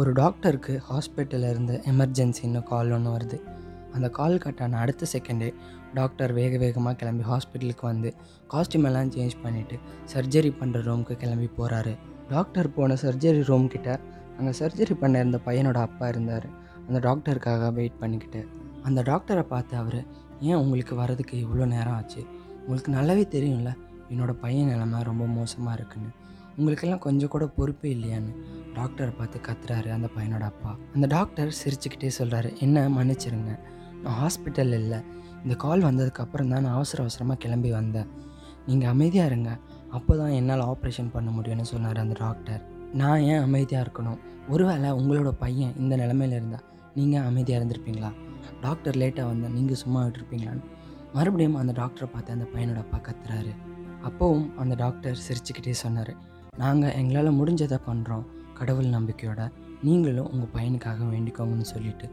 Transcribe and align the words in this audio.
ஒரு 0.00 0.10
டாக்டருக்கு 0.12 0.74
ஹாஸ்பிட்டலில் 0.90 1.48
இருந்து 1.50 1.74
எமர்ஜென்சின்னு 1.90 2.60
கால் 2.62 2.92
ஒன்று 2.96 3.10
வருது. 3.16 3.38
அந்த 3.94 4.08
கால் 4.18 4.36
கட்டான 4.44 4.78
அடுத்த 4.82 5.06
செகண்டே 5.12 5.48
டாக்டர் 5.94 6.32
வேக 6.32 6.58
வேகமாக 6.62 6.94
கிளம்பி 7.00 7.24
ஹாஸ்பிட்டலுக்கு 7.30 7.84
வந்து 7.90 8.10
காஸ்டியூம் 8.52 8.86
எல்லாம் 8.90 9.10
சேஞ்ச் 9.16 9.36
பண்ணிவிட்டு 9.42 9.76
சர்ஜரி 10.12 10.52
பண்ணுற 10.60 10.80
ரூமுக்கு 10.86 11.16
கிளம்பி 11.22 11.48
போகிறாரு 11.58 11.92
டாக்டர் 12.30 12.70
போன 12.76 12.96
சர்ஜரி 13.02 13.42
ரூம் 13.50 13.68
கிட்ட 13.74 13.98
அங்கே 14.38 14.52
சர்ஜரி 14.60 14.96
பண்ண 15.02 15.18
இருந்த 15.18 15.40
பையனோட 15.46 15.78
அப்பா 15.88 16.08
இருந்தார். 16.08 16.46
அந்த 16.86 16.98
டாக்டருக்காக 17.08 17.68
வெயிட் 17.72 18.00
பண்ணிக்கிட்டு. 18.00 18.42
அந்த 18.82 19.02
டாக்டரை 19.10 19.44
பார்த்து 19.52 19.76
அவர் 19.76 20.00
ஏன் 20.40 20.60
உங்களுக்கு 20.62 20.96
வரதுக்கு 21.02 21.34
இவ்வளோ 21.44 21.66
நேரம் 21.74 21.96
ஆச்சு? 21.98 22.22
உங்களுக்கு 22.64 22.92
நல்லாவே 22.98 23.26
தெரியும்ல 23.36 23.72
என்னோட 24.12 24.32
பையன் 24.40 24.70
நிலமை 24.72 25.02
ரொம்ப 25.02 25.24
மோசமாக 25.38 25.76
இருக்குன்னு. 25.78 26.10
உங்களுக்கெல்லாம் 26.56 27.04
கொஞ்சம் 27.06 27.32
கூட 27.34 27.44
பொறுப்பே 27.56 27.88
இல்லையான்னு 27.96 28.32
டாக்டரை 28.76 29.12
பார்த்து 29.18 29.38
கத்துறாரு 29.48 29.88
அந்த 29.96 30.08
பையனோட 30.16 30.44
அப்பா. 30.52 30.72
அந்த 30.94 31.06
டாக்டர் 31.16 31.50
சிரிச்சுக்கிட்டே 31.60 32.10
சொல்கிறாரு 32.18 32.50
என்ன 32.66 32.84
மன்னிச்சிருங்க 32.96 33.52
நான் 34.02 34.18
ஹாஸ்பிட்டல் 34.22 34.74
இல்லை. 34.80 34.98
இந்த 35.44 35.54
கால் 35.64 35.86
வந்ததுக்கப்புறம் 35.88 36.50
தான் 36.52 36.64
நான் 36.66 36.76
அவசர 36.78 37.00
அவசரமாக 37.04 37.38
கிளம்பி 37.44 37.70
வந்தேன். 37.78 38.10
நீங்கள் 38.68 38.90
அமைதியாக 38.94 39.30
இருங்க 39.30 39.50
அப்போ 39.96 40.12
தான் 40.20 40.34
என்னால் 40.38 40.62
ஆப்ரேஷன் 40.72 41.10
பண்ண 41.14 41.30
முடியும்னு 41.36 41.66
சொன்னார் 41.72 42.02
அந்த 42.04 42.14
டாக்டர் 42.24 42.62
நான் 43.00 43.24
ஏன் 43.30 43.42
அமைதியாக 43.46 43.84
இருக்கணும்? 43.86 44.20
ஒருவேளை 44.52 44.90
உங்களோட 45.00 45.30
பையன் 45.42 45.74
இந்த 45.82 45.94
நிலமையில 46.02 46.38
இருந்தால் 46.40 46.66
நீங்கள் 46.96 47.26
அமைதியாக 47.28 47.60
இருந்திருப்பீங்களா? 47.60 48.10
டாக்டர் 48.62 48.98
லேட்டாக 49.02 49.26
வந்தால் 49.30 49.54
நீங்கள் 49.58 49.80
சும்மா 49.82 50.00
விட்டுருப்பீங்களான்னு 50.04 50.64
மறுபடியும் 51.14 51.58
அந்த 51.60 51.72
டாக்டரை 51.80 52.08
பார்த்து 52.12 52.34
அந்த 52.36 52.46
பையனோட 52.54 52.80
அப்பா 52.84 52.98
கத்துறாரு. 53.08 53.52
அப்போவும் 54.08 54.46
அந்த 54.62 54.74
டாக்டர் 54.74 55.18
சிரிச்சுக்கிட்டே 55.26 55.74
சொன்னார் 55.84 56.12
நாங்கள் 56.60 56.94
எங்களால் 57.00 57.36
முடிஞ்சதை 57.38 57.76
பண்ணுறோம் 57.86 58.24
கடவுள் 58.58 58.88
நம்பிக்கையோட. 58.94 59.42
நீங்களும் 59.82 60.28
உங்கள் 60.32 60.50
பையனுக்காக 60.56 61.06
வேண்டிக்கோங்கன்னு 61.12 61.66
சொல்லிட்டு 61.70 62.06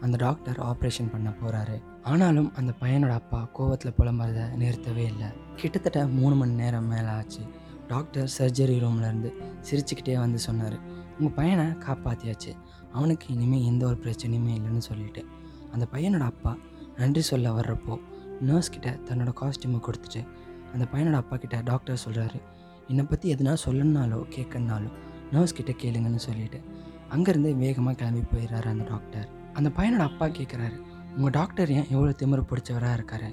அந்த 0.00 0.16
டாக்டர் 0.16 0.58
ஆப்ரேஷன் 0.58 1.08
பண்ண 1.12 1.28
போகிறாரு 1.30 1.76
ஆனாலும் 2.02 2.52
அந்த 2.54 2.72
பையனோட 2.80 3.12
அப்பா 3.20 3.48
கோவத்தில் 3.58 3.94
புலம்புறத 3.98 4.40
நிறுத்தவே 4.62 5.04
இல்லை. 5.12 5.28
கிட்டத்தட்ட 5.60 6.00
மூணு 6.06 6.34
மணி 6.34 6.52
நேரம் 6.52 6.90
மேலே 6.92 7.10
ஆச்சு. 7.18 7.42
டாக்டர் 7.88 8.28
சர்ஜரி 8.38 8.76
ரூம்லேருந்து 8.84 9.30
சிரிச்சுக்கிட்டே 9.68 10.16
வந்து 10.24 10.38
சொன்னார். 10.38 10.76
உங்கள் 11.18 11.36
பையனை 11.38 11.66
காப்பாற்றியாச்சு 11.86 12.52
அவனுக்கு 12.92 13.26
இனிமேல் 13.34 13.64
எந்த 13.70 13.86
ஒரு 13.86 13.98
பிரச்சனையுமே 14.04 14.52
இல்லைன்னு 14.58 14.84
சொல்லிட்டு. 14.90 15.24
அந்த 15.72 15.86
பையனோட 15.94 16.26
அப்பா 16.32 16.56
நன்றி 16.98 17.24
சொல்ல 17.30 17.52
வர்றப்போ 17.52 17.96
நர்ஸ் 18.40 18.70
கிட்ட 18.70 18.90
தன்னோட 19.08 19.32
காஸ்டியூமை 19.40 19.80
கொடுத்துட்டு 19.88 20.22
அந்த 20.74 20.84
பையனோட 20.92 21.14
அப்பா 21.14 21.36
கிட்ட 21.36 21.56
டாக்டர் 21.62 22.04
சொல்கிறாரு 22.04 22.40
என்னை 22.88 23.04
பற்றி 23.04 23.34
எதுனா 23.34 23.54
சொல்லணுனாலோ 23.64 24.18
கேட்கணுனாலோ 24.36 24.90
நர்ஸ் 25.32 25.54
கிட்டே 25.54 25.74
கேளுங்கன்னு 25.82 26.16
சொல்லிட்டு 26.16 26.58
அங்கேருந்து 27.12 27.56
வேகமாக 27.56 27.96
கிளம்பி 27.96 28.22
போயிடுறாரு 28.32 28.68
அந்த 28.74 28.84
டாக்டர் 28.84 29.28
அந்த 29.54 29.68
பையனோட 29.76 30.04
அப்பா 30.10 30.26
கேட்குறாரு 30.26 30.76
உங்கள் 31.16 31.30
டாக்டர் 31.30 31.70
ஏன் 31.70 31.86
எவ்வளோ 31.88 32.12
திமிர 32.20 32.40
பிடிச்சவராக 32.50 32.96
இருக்காரு? 32.98 33.28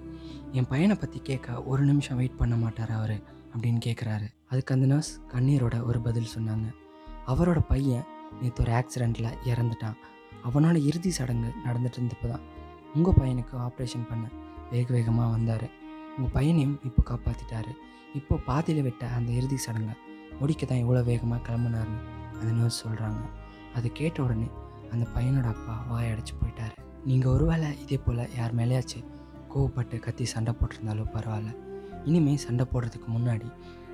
என் 0.52 0.68
பையனை 0.68 0.96
பற்றி 0.96 1.20
கேட்க 1.20 1.64
ஒரு 1.64 1.84
நிமிஷம் 1.84 2.18
வெயிட் 2.18 2.38
பண்ண 2.38 2.56
மாட்டார் 2.56 2.92
அவர்? 2.92 3.16
அப்படின்னு 3.54 3.80
கேட்குறாரு 3.86 4.28
அதுக்கு 4.50 4.74
அந்த 4.74 4.86
நர்ஸ் 4.86 5.12
கண்ணீரோட 5.31 5.76
ஒரு 5.86 6.00
பதில் 6.02 6.34
சொன்னாங்க. 6.36 6.68
அவரோட 7.28 7.59
பையன் 7.68 8.06
நேற்று 8.42 8.64
ஒரு 8.64 8.72
ஆக்சிடெண்ட்டில் 8.72 9.30
இறந்துட்டான். 9.46 9.98
அவனோட 10.48 10.76
இறுதி 10.86 11.12
சடங்கு 11.12 11.50
நடந்துட்டு 11.66 12.00
இருந்தப்போ 12.00 12.28
தான் 12.31 12.46
உங்கள் 12.94 13.18
பையனுக்கு 13.20 13.56
ஆப்ரேஷன் 13.68 14.08
பண்ண 14.09 14.26
வேக 14.72 14.94
வேகமாக 14.94 15.30
வந்தார். 15.30 15.68
உங்கள் 16.16 16.33
பையனையும் 16.33 16.75
இப்போ 16.88 17.02
காப்பாற்றிட்டாரு 17.09 17.72
இப்போ 18.17 18.36
பாதியில் 18.47 18.86
விட்ட 18.88 19.03
அந்த 19.17 19.30
இறுதி 19.38 19.58
சடங்கை. 19.64 19.94
முடிக்க 20.39 20.64
தான் 20.66 20.81
இவ்வளோ 20.83 21.02
வேகமாக 21.08 21.39
கிளம்புனாருன்னு 21.47 22.02
அந்த 22.39 22.52
நர்ஸ் 22.58 22.81
சொல்கிறாங்க 22.83 23.22
அதை 23.78 23.89
கேட்ட 24.00 24.17
உடனே 24.25 24.47
அந்த 24.91 25.06
பையனோட 25.16 25.47
அப்பா 25.53 25.75
வாயடைச்சு 25.91 26.34
போயிட்டாரு. 26.41 26.75
நீங்கள் 27.09 27.34
ஒருவேளை 27.36 27.69
இதே 27.84 27.97
போல் 28.06 28.22
யார் 28.38 28.53
மேலேயாச்சும் 28.59 29.08
கோவப்பட்டு 29.53 29.95
கத்தி 30.06 30.25
சண்டை 30.34 30.53
போட்டிருந்தாலும் 30.59 31.12
பரவாயில்ல. 31.16 31.51
இனிமேல் 32.09 32.44
சண்டை 32.45 32.66
போடுறதுக்கு 32.74 33.09
முன்னாடி 33.16 33.47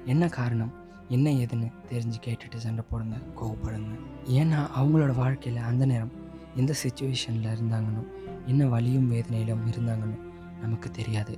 என்ன 0.06 0.28
காரணம் 0.38 0.74
என்ன 1.16 1.30
ஏதுன்னு 1.44 1.68
தெரிஞ்சு 1.92 2.20
கேட்டுட்டு 2.26 2.58
சண்டை 2.66 2.84
போடுங்க 2.90 3.18
கோவப்படுங்க. 3.40 3.94
ஏன்னா 4.40 4.60
அவங்களோட 4.80 5.14
வாழ்க்கையில் 5.24 5.68
அந்த 5.70 5.86
நேரம் 5.92 6.16
எந்த 6.56 6.74
சுச்சுவேஷனில் 6.84 7.54
இருந்தாங்கன்னு 7.56 8.04
என்ன 8.52 8.66
வலியும் 8.76 9.10
வேதனையிலும் 9.14 9.68
இருந்தாங்கன்னு 9.72 10.18
நமக்கு 10.62 10.92
தெரியாது. 10.92 11.38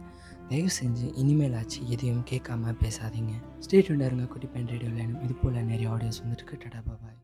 தயவு 0.49 0.69
செஞ்சு 0.81 1.07
இனிமேலாச்சு 1.21 1.79
எதையும் 1.85 2.25
கேட்காம 2.29 2.75
பேசாதீங்க. 2.83 3.33
ஸ்டேட் 3.59 3.89
இருங்க. 3.89 4.25
குட்டி 4.25 4.47
பேன் 4.47 4.67
ரேடியோவில் 4.67 5.21
இது 5.21 5.33
போல் 5.33 5.63
நிறைய 5.63 5.89
ஆடியோஸ் 5.89 6.21
வந்துட்டு 6.23 6.59
டடா 6.63 6.81
பாபாய் 6.87 7.20